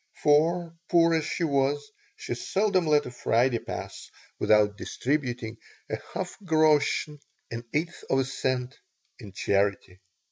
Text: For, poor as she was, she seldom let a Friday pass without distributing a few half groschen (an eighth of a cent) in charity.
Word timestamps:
For, 0.23 0.75
poor 0.89 1.13
as 1.13 1.25
she 1.25 1.43
was, 1.43 1.91
she 2.15 2.33
seldom 2.33 2.87
let 2.87 3.05
a 3.05 3.11
Friday 3.11 3.59
pass 3.59 4.09
without 4.39 4.75
distributing 4.75 5.57
a 5.91 5.97
few 5.97 6.01
half 6.15 6.37
groschen 6.43 7.19
(an 7.51 7.65
eighth 7.71 8.03
of 8.09 8.17
a 8.17 8.25
cent) 8.25 8.79
in 9.19 9.31
charity. 9.31 9.99